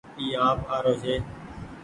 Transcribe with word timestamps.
اي 0.19 0.25
آپ 0.47 0.59
آرو 0.75 0.93
ڇي 1.01 1.15